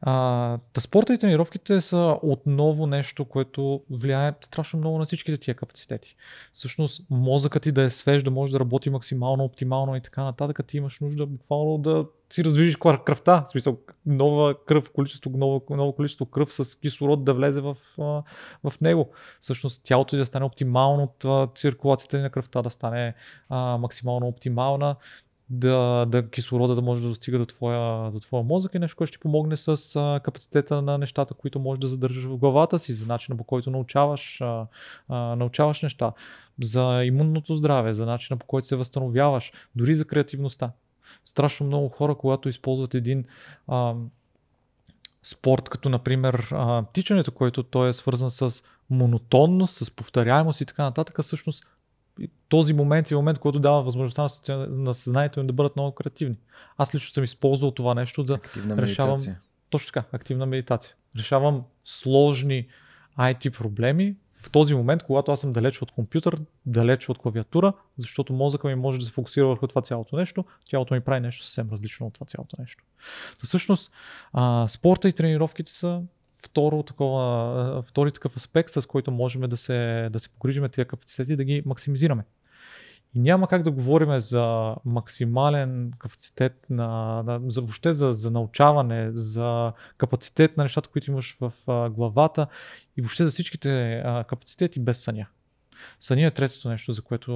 [0.00, 5.54] А, та спорта и тренировките са отново нещо, което влияе страшно много на всичките тия
[5.54, 6.16] капацитети.
[6.52, 10.66] Всъщност, мозъкът ти да е свеж, да може да работи максимално, оптимално и така нататък,
[10.66, 15.92] ти имаш нужда буквално да си раздвижиш кръвта, в смисъл нова кръв, количество, ново, ново
[15.92, 17.76] количество кръв с кислород да влезе в,
[18.64, 19.10] в него.
[19.40, 21.12] Всъщност тялото да стане оптимално,
[21.54, 23.14] циркулацията на кръвта да стане
[23.48, 24.96] а, максимално оптимална
[25.52, 29.08] да, да кислорода да може да достига до твоя, до твоя мозък и нещо, което
[29.08, 33.06] ще помогне с а, капацитета на нещата, които можеш да задържаш в главата си, за
[33.06, 34.66] начина по който научаваш, а,
[35.08, 36.12] а, научаваш неща,
[36.62, 40.72] за имунното здраве, за начина по който се възстановяваш, дори за креативността.
[41.24, 43.24] Страшно много хора, когато използват един
[43.68, 43.94] а,
[45.22, 50.82] спорт, като например а, тичането, който той е свързан с монотонност, с повторяемост и така
[50.82, 51.66] нататък, всъщност
[52.52, 54.28] този момент е момент, който дава възможността
[54.68, 56.36] на съзнанието им да бъдат много креативни.
[56.76, 59.10] Аз лично съм използвал това нещо да активна решавам.
[59.10, 59.40] Медитация.
[59.70, 60.94] Точно така, активна медитация.
[61.18, 62.66] Решавам сложни
[63.18, 68.32] IT проблеми в този момент, когато аз съм далеч от компютър, далеч от клавиатура, защото
[68.32, 71.68] мозъка ми може да се фокусира върху това цялото нещо, тялото ми прави нещо съвсем
[71.72, 72.84] различно от това цялото нещо.
[73.40, 73.92] Та всъщност,
[74.32, 76.02] а, спорта и тренировките са
[76.44, 81.32] второ, такова, втори такъв аспект, с който можем да се, да се погрижим тия капацитети
[81.32, 82.24] и да ги максимизираме.
[83.14, 89.10] И няма как да говорим за максимален капацитет на, на за, въобще за, за научаване,
[89.14, 92.46] за капацитет на нещата, които имаш в а, главата
[92.96, 95.26] и въобще за всичките а, капацитети без съня.
[96.00, 97.32] Съня е третото нещо, за което,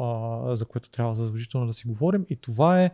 [0.00, 2.90] а, за което трябва задължително да си говорим и това е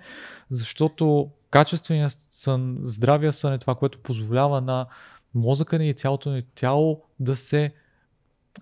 [0.51, 4.87] защото качествения сън, здравия сън е това, което позволява на
[5.35, 7.75] мозъка ни и цялото ни тяло да се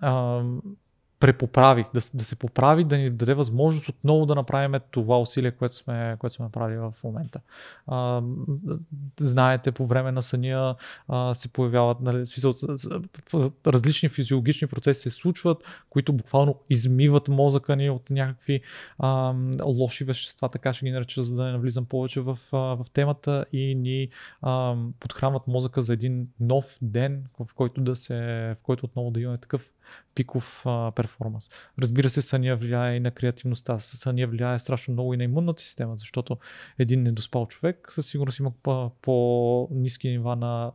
[0.01, 0.43] а,
[1.21, 5.75] препоправи, да, да се поправи, да ни даде възможност отново да направим това усилие, което
[5.75, 7.39] сме, което сме направили в момента.
[7.87, 8.21] А,
[9.19, 10.75] знаете, по време на съня
[11.07, 12.53] а, се появяват нали, смисъл,
[13.67, 15.57] различни физиологични процеси се случват,
[15.89, 18.61] които буквално измиват мозъка ни от някакви
[18.99, 23.45] а, лоши вещества, така ще ги нареча, за да не навлизам повече в, в темата
[23.53, 24.09] и ни
[24.41, 28.15] а, подхранват мозъка за един нов ден, в който да се,
[28.59, 29.69] в който отново да имаме такъв
[30.15, 30.61] пиков
[30.95, 31.49] перформанс.
[31.81, 33.79] Разбира се, съня влияе и на креативността.
[33.79, 36.37] Съня влияе страшно много и на имунната система, защото
[36.79, 38.51] един недоспал човек със сигурност има
[39.01, 40.71] по-низки нива на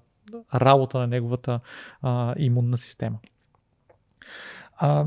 [0.55, 1.61] работа на неговата
[2.02, 3.18] а, имунна система.
[4.76, 5.05] А,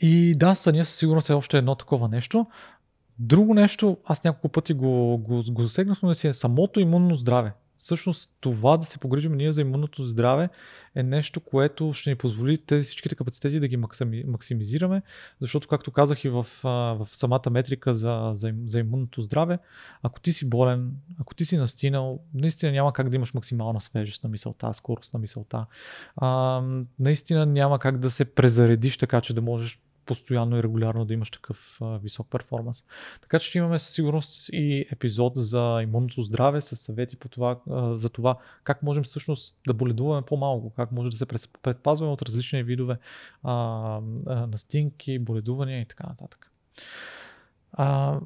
[0.00, 2.46] и да, съня със сигурност е още едно такова нещо.
[3.18, 8.30] Друго нещо, аз няколко пъти го, го, го засегнах, но е самото имунно здраве всъщност
[8.40, 10.48] това да се погрижим ние за имунното здраве
[10.94, 13.76] е нещо, което ще ни позволи тези всичките капацитети да ги
[14.26, 15.02] максимизираме,
[15.40, 19.58] защото както казах и в, в самата метрика за, за, за имунното здраве,
[20.02, 24.24] ако ти си болен, ако ти си настинал, наистина няма как да имаш максимална свежест
[24.24, 25.66] на мисълта, скорост на мисълта.
[26.16, 26.62] А,
[26.98, 31.30] наистина няма как да се презаредиш така, че да можеш постоянно и регулярно да имаш
[31.30, 32.84] такъв висок перформанс.
[33.22, 37.60] Така че ще имаме със сигурност и епизод за имунното здраве с съвети по това,
[37.92, 41.26] за това как можем всъщност да боледуваме по-малко, как може да се
[41.62, 42.98] предпазваме от различни видове
[43.42, 43.52] а,
[44.26, 46.50] настинки, боледувания и така нататък.
[47.72, 48.20] А,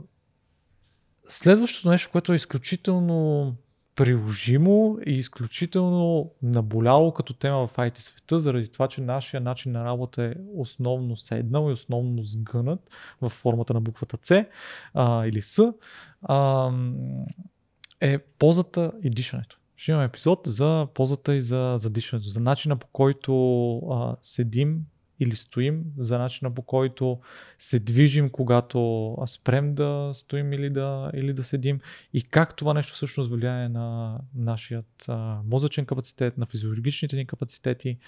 [1.28, 3.54] следващото нещо, което е изключително
[3.96, 9.84] приложимо и изключително наболяло като тема в IT света, заради това, че нашия начин на
[9.84, 12.80] работа е основно седнал и основно сгънат
[13.20, 14.48] в формата на буквата C
[14.94, 15.74] а, или S,
[16.22, 16.70] а,
[18.00, 19.58] е позата и дишането.
[19.76, 24.80] Ще имаме епизод за позата и за, за дишането, за начина по който а, седим
[25.22, 27.20] или стоим, за начина по който
[27.58, 31.80] се движим, когато спрем да стоим или да, или да седим
[32.12, 37.98] и как това нещо всъщност влияе на нашият а, мозъчен капацитет, на физиологичните ни капацитети,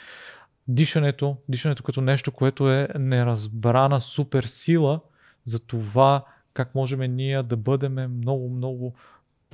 [0.69, 5.01] дишането, дишането като нещо, което е неразбрана супер сила
[5.45, 6.25] за това
[6.55, 8.95] как можем ние да бъдем много, много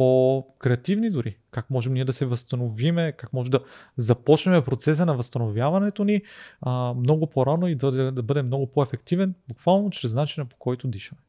[0.00, 1.36] по-креативни дори.
[1.50, 3.60] Как можем ние да се възстановиме, как може да
[3.96, 6.22] започнем процеса на възстановяването ни
[6.60, 11.20] а, много по-рано и да, да бъде много по-ефективен, буквално чрез начина по който дишаме.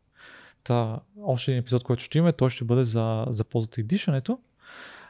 [0.63, 4.39] Та, още един епизод, който ще имаме, той ще бъде за, за ползата и дишането.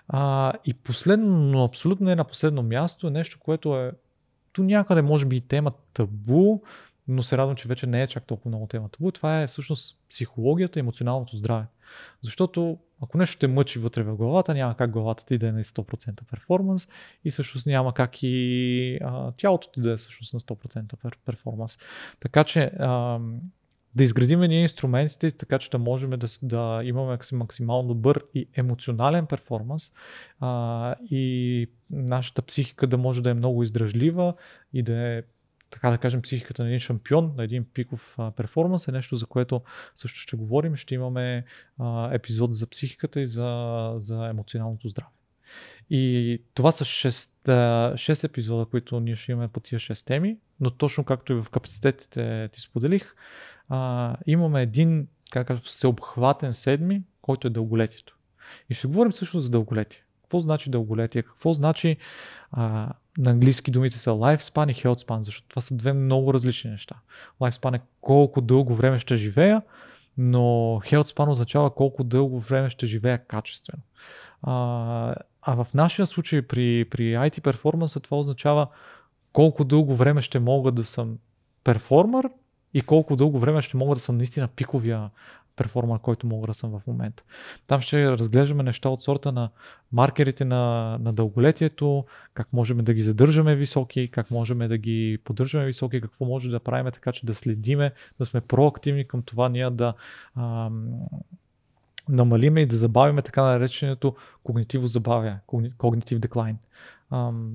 [0.07, 3.91] А, и последно, но абсолютно не на последно място, е нещо, което е
[4.53, 6.59] ту някъде може би и тема табу,
[7.07, 9.11] но се радвам, че вече не е чак толкова много тема табу.
[9.11, 11.65] Това е всъщност психологията и емоционалното здраве.
[12.21, 15.63] Защото ако нещо те мъчи вътре в главата, няма как главата ти да е на
[15.63, 16.87] 100% перформанс
[17.25, 21.77] и всъщност няма как и а, тялото ти да е всъщност на 100% пер, перформанс.
[22.19, 23.19] Така че а,
[23.95, 29.25] да изградиме ние инструментите, така че да можем да, да имаме максимално добър и емоционален
[29.25, 29.91] перформанс
[30.39, 34.33] а, и нашата психика да може да е много издръжлива
[34.73, 35.23] и да е
[35.71, 39.61] така да кажем, психиката на един шампион, на един пиков перформанс е нещо, за което
[39.95, 40.75] също ще говорим.
[40.75, 41.45] Ще имаме
[41.79, 45.09] а, епизод за психиката и за, за емоционалното здраве.
[45.89, 47.29] И това са 6,
[47.93, 51.45] 6 епизода, които ние ще имаме по тия 6 теми, но точно както и в
[51.51, 53.15] капацитетите ти споделих,
[53.69, 58.17] а, имаме един, как всеобхватен седми, който е дълголетието.
[58.69, 60.03] И ще говорим също за дълголетие.
[60.21, 61.23] Какво значи дълголетие?
[61.23, 61.97] Какво значи
[62.51, 66.95] а, на английски думите са lifespan и healthspan, защото това са две много различни неща.
[67.41, 69.61] Lifespan е колко дълго време ще живея,
[70.17, 70.39] но
[70.85, 73.83] healthspan означава колко дълго време ще живея качествено.
[74.41, 78.67] А, а в нашия случай при, при IT перформанса това означава
[79.33, 81.17] колко дълго време ще мога да съм
[81.63, 82.29] перформер
[82.73, 85.09] и колко дълго време ще мога да съм наистина пиковия
[85.61, 87.23] перформер, който мога да съм в момента.
[87.67, 89.49] Там ще разглеждаме неща от сорта на
[89.91, 95.65] маркерите на, на дълголетието, как можем да ги задържаме високи, как можем да ги поддържаме
[95.65, 99.69] високи, какво може да правим така, че да следиме, да сме проактивни към това ние
[99.69, 99.93] да
[100.35, 100.89] ам,
[102.09, 105.39] намалиме и да забавиме така нареченото когнитиво забавя,
[105.77, 106.57] когнитив деклайн.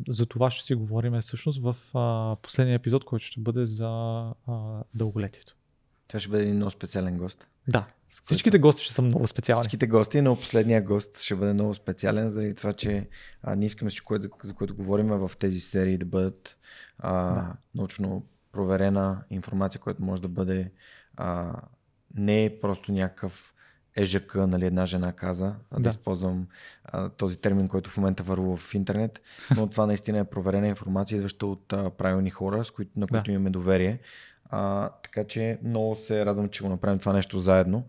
[0.09, 4.83] За това ще си говорим всъщност в а, последния епизод, който ще бъде за а,
[4.95, 5.56] дълголетието.
[6.09, 7.47] Това ще бъде един много специален гост.
[7.69, 7.87] Да.
[8.09, 9.62] Всичките гости ще са много специални.
[9.62, 13.09] Всичките гости, но последния гост ще бъде много специален, заради това, че
[13.42, 16.57] а, ние искаме всичко, за, за което говорим в тези серии, да бъдат
[16.99, 17.53] а, да.
[17.75, 20.73] научно проверена информация, която може да бъде
[21.16, 21.53] а,
[22.14, 23.55] не просто някакъв
[23.97, 26.47] ежък, нали, една жена каза, да, да използвам
[26.85, 29.21] а, този термин, който в момента върва в интернет,
[29.57, 33.25] но това наистина е проверена информация, идваща от а, правилни хора, с които, на които
[33.25, 33.33] да.
[33.33, 34.01] имаме доверие.
[34.50, 37.85] А, така че много се радвам, че го направим това нещо заедно.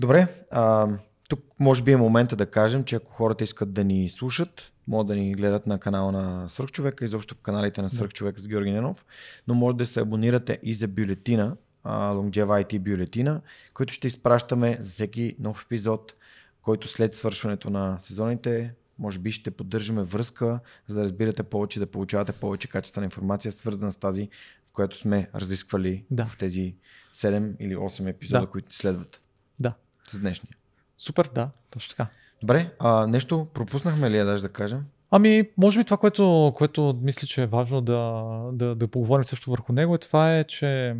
[0.00, 0.88] Добре, а,
[1.28, 5.06] тук може би е момента да кажем, че ако хората искат да ни слушат, могат
[5.06, 9.04] да ни гледат на канала на Свърхчовека, изобщо в каналите на Свърхчовек с Георги Ненов,
[9.48, 11.56] но може да се абонирате и за бюлетина,
[11.86, 13.40] Longeva IT бюлетина,
[13.74, 16.14] който ще изпращаме за всеки нов епизод,
[16.62, 21.86] който след свършването на сезоните може би ще поддържаме връзка, за да разбирате повече, да
[21.86, 24.28] получавате повече качествена информация, свързана с тази,
[24.72, 26.26] в която сме разисквали да.
[26.26, 26.74] в тези
[27.14, 28.46] 7 или 8 епизода, да.
[28.46, 29.22] които следват.
[29.58, 29.74] Да.
[30.08, 30.56] С днешния.
[30.98, 32.10] Супер, да, точно така.
[32.40, 34.84] Добре, а нещо пропуснахме ли, даже да кажем?
[35.10, 39.50] Ами, може би това, което, което мисля, че е важно да, да, да поговорим също
[39.50, 40.96] върху него, е това е, че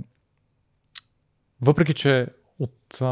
[1.60, 2.26] въпреки, че
[2.58, 3.06] от а,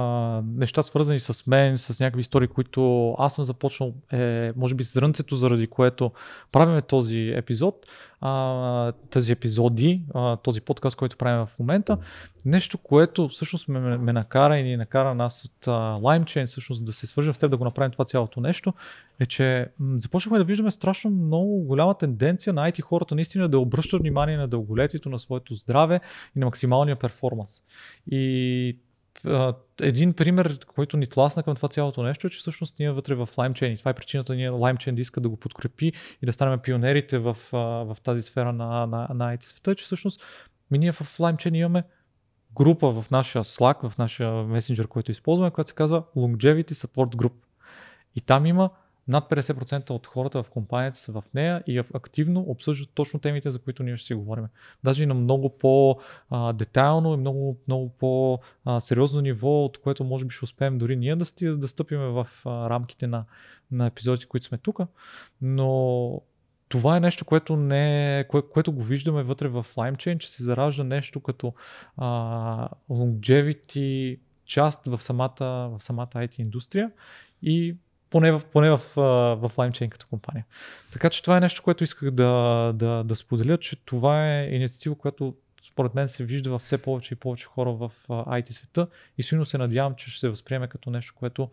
[0.45, 5.37] неща свързани с мен, с някакви истории, които аз съм започнал, е, може би зрънцето,
[5.37, 6.13] заради което
[6.53, 7.87] правиме този епизод,
[8.21, 11.99] а, тези епизоди, а, този подкаст, който правим в момента.
[12.45, 16.93] Нещо, което всъщност ме, ме накара и ни накара нас от а, LimeChain всъщност да
[16.93, 18.73] се свържем в теб, да го направим това цялото нещо,
[19.21, 23.59] е, че м- започнахме да виждаме страшно много голяма тенденция на IT хората наистина да
[23.59, 26.01] обръщат внимание на дълголетието, на своето здраве
[26.37, 27.61] и на максималния перформанс.
[28.11, 28.77] И
[29.81, 33.29] един пример, който ни тласна към това цялото нещо е, че всъщност ние вътре в
[33.37, 35.93] LimeChain, и това е причината ние LimeChain да иска да го подкрепи
[36.23, 39.85] и да станем пионерите в, в тази сфера на, на, на IT света, е, че
[39.85, 40.23] всъщност
[40.71, 41.85] ми ние в LimeChain имаме
[42.55, 47.33] група в нашия Slack, в нашия месенджер, който използваме, която се казва Longevity Support Group.
[48.17, 48.71] И там има
[49.09, 53.59] над 50% от хората в компанията са в нея и активно обсъждат точно темите, за
[53.59, 54.45] които ние ще си говорим.
[54.85, 60.45] Даже и на много по-детайлно и много, много по-сериозно ниво, от което може би ще
[60.45, 63.25] успеем дори ние да, сти, да стъпиме в рамките на,
[63.71, 64.81] на епизодите, които сме тук.
[65.43, 66.23] Но
[66.69, 70.85] това е нещо, което, не, кое, което го виждаме вътре в LimeChain, че се заражда
[70.85, 71.55] нещо като
[71.97, 76.91] а, longevity част в самата, в самата IT индустрия
[77.43, 77.77] и
[78.11, 80.45] поне в, поне в, в LimeChain като компания.
[80.93, 84.95] Така че това е нещо, което исках да, да, да споделя, че това е инициатива,
[84.95, 88.87] която според мен се вижда във все повече и повече хора в IT света
[89.19, 91.51] и силно се надявам, че ще се възприеме като нещо, което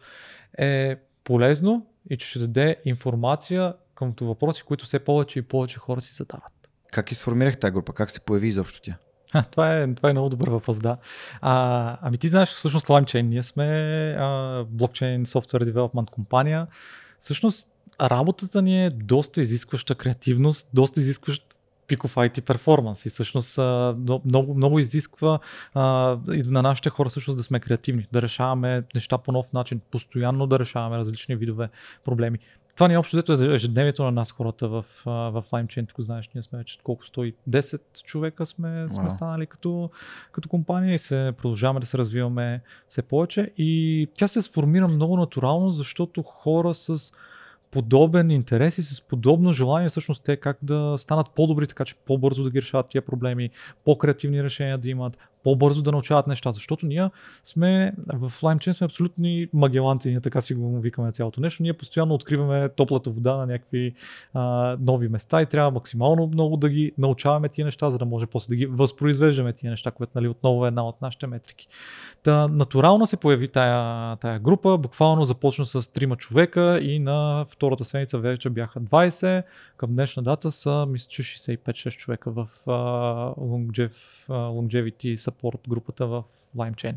[0.58, 6.02] е полезно и че ще даде информация към въпроси, които все повече и повече хора
[6.02, 6.54] си задават.
[6.91, 7.93] Как изформирах тази група?
[7.93, 8.98] Как се появи изобщо тя?
[9.34, 10.98] А, това, е, това е много добър въпрос, да.
[11.42, 13.66] А, ами ти знаеш, всъщност LimeChain, ние сме
[14.20, 16.68] а, блокчейн софтуер девелопмент компания.
[17.20, 17.70] Всъщност
[18.02, 21.56] работата ни е доста изискваща креативност, доста изискващ
[21.88, 23.58] пиков IT перформанс и всъщност
[24.26, 25.40] много, много изисква
[26.34, 30.48] и на нашите хора всъщност да сме креативни, да решаваме неща по нов начин, постоянно
[30.48, 31.70] да решаваме различни видове
[32.06, 32.40] проблеми
[32.78, 35.88] това ни е общо взето ежедневието на нас хората в, в LimeChain.
[35.88, 38.92] Тук знаеш, ние сме вече колко 110 човека сме, wow.
[38.92, 39.90] сме станали като,
[40.32, 43.52] като компания и се продължаваме да се развиваме все повече.
[43.58, 47.13] И тя се сформира много натурално, защото хора с
[47.72, 52.44] подобен интерес и с подобно желание всъщност те как да станат по-добри, така че по-бързо
[52.44, 53.50] да ги решават тия проблеми,
[53.86, 57.10] по-креативни решения да имат, по-бързо да научават неща, защото ние
[57.44, 61.64] сме в LimeChain сме абсолютни магеланци, ние така си го викаме цялото нещо.
[61.64, 63.94] Ние постоянно откриваме топлата вода на някакви
[64.34, 68.26] а, нови места и трябва максимално много да ги научаваме тия неща, за да може
[68.26, 71.68] после да ги възпроизвеждаме тия неща, което нали, отново е една от нашите метрики.
[72.24, 77.86] Та, натурално се появи тая, тая група, буквално започна с трима човека и на втората
[77.86, 79.44] седмица вече бяха 20,
[79.78, 83.92] към днешна дата са мисля, че 65-6 човека в Longev, uh,
[84.30, 86.24] Longevity Support групата в
[86.56, 86.96] LimeChain.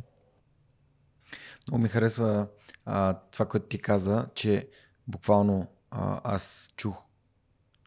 [1.68, 2.46] Много ми харесва
[2.84, 4.68] а, това, което ти каза, че
[5.06, 7.02] буквално а, аз чух,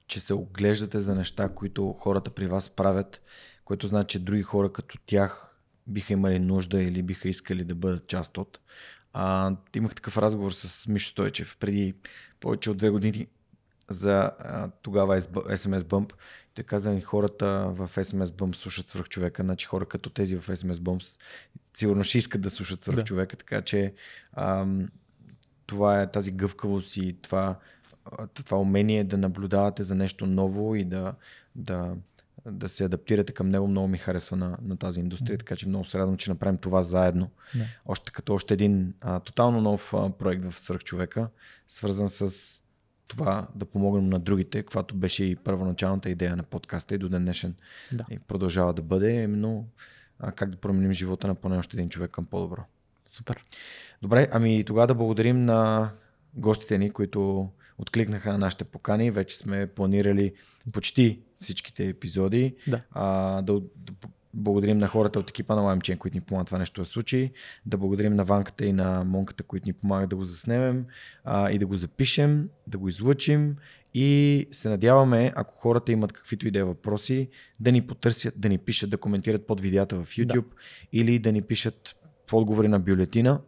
[0.08, 3.22] че се оглеждате за неща, които хората при вас правят,
[3.66, 8.08] което значи, че други хора като тях биха имали нужда или биха искали да бъдат
[8.08, 8.60] част от.
[9.14, 11.96] А, имах такъв разговор с Мишо Стойчев преди
[12.40, 13.28] повече от две години
[13.90, 16.14] за а, тогава SMS Bump.
[16.54, 20.74] Той каза, хората в SMS Bump слушат свърх човека, значи хора като тези в SMS
[20.74, 21.18] Bump
[21.78, 23.04] сигурно ще искат да слушат свърх да.
[23.04, 23.94] човека, така че
[24.34, 24.90] ам,
[25.66, 27.60] това е тази гъвкавост и това,
[28.34, 31.14] това умение да наблюдавате за нещо ново и да,
[31.56, 31.96] да,
[32.46, 35.86] да се адаптирате към него, много ми харесва на, на тази индустрия, така че много
[35.86, 37.30] се радвам, че направим това заедно.
[37.56, 37.78] Не.
[37.86, 41.28] Още като още един а, тотално нов а, проект в Свърхчовека,
[41.68, 42.63] свързан с
[43.08, 47.24] това да помогнем на другите, каквато беше и първоначалната идея на подкаста и до ден
[47.24, 47.56] днешен
[47.92, 48.06] да.
[48.12, 49.68] и продължава да бъде, именно
[50.20, 52.62] а, как да променим живота на поне още един човек към по-добро.
[53.08, 53.42] Супер.
[54.02, 55.92] Добре, ами тогава да благодарим на
[56.36, 59.12] гостите ни, които откликнаха на нашите покани.
[59.12, 60.34] Вече сме планирали
[60.72, 62.56] почти всичките епизоди.
[62.68, 62.82] Да.
[62.92, 63.94] А, да, да
[64.34, 67.32] благодарим на хората от екипа на Лаймчен, които ни помагат това нещо да случи.
[67.66, 70.86] Да благодарим на Ванката и на Монката, които ни помагат да го заснемем
[71.24, 73.56] а, и да го запишем, да го излъчим
[73.94, 77.30] и се надяваме, ако хората имат каквито и да е въпроси,
[77.60, 80.56] да ни потърсят, да ни пишат, да коментират под видеята в YouTube да.
[80.94, 81.96] или да ни пишат
[82.30, 83.42] в отговори на бюлетина,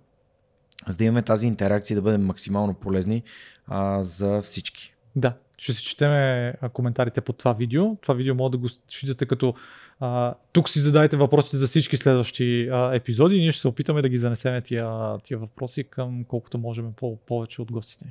[0.87, 3.23] за да имаме тази интеракция да бъдем максимално полезни
[3.67, 4.95] а, за всички.
[5.15, 7.95] Да, ще си четеме коментарите под това видео.
[7.95, 9.53] Това видео може да го считате като
[9.99, 14.01] а, тук си задайте въпросите за всички следващи а, епизоди и ние ще се опитаме
[14.01, 18.05] да ги занесем тия, тия въпроси към колкото можем по- повече от гостите.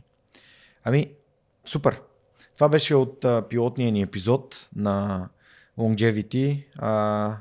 [0.85, 1.11] Ами,
[1.65, 2.01] супер.
[2.55, 5.29] Това беше от а, пилотния ни епизод на
[5.79, 7.37] Longevity, а,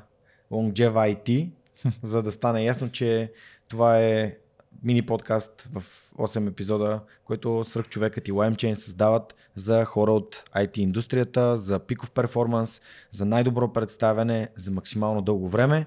[0.50, 1.50] Longevity,
[2.02, 3.32] за да стане ясно, че
[3.68, 4.36] това е
[4.82, 5.82] мини подкаст в
[6.18, 12.80] 8 епизода, който свръхчовекът и LimeChain създават за хора от IT индустрията, за пиков перформанс,
[13.10, 15.86] за най-добро представяне, за максимално дълго време.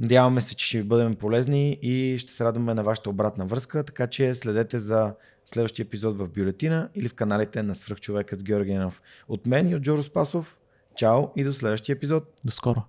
[0.00, 3.84] Надяваме се, че ще ви бъдем полезни и ще се радваме на вашата обратна връзка,
[3.84, 5.14] така че следете за
[5.46, 9.02] следващия епизод в бюлетина или в каналите на свръхчовекът с Георгиянов.
[9.28, 10.58] От мен и от Джоро Спасов.
[10.96, 12.24] Чао и до следващия епизод.
[12.44, 12.82] До скоро.